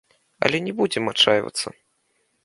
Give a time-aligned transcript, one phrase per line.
[0.47, 1.67] Але не будзем адчайвацца.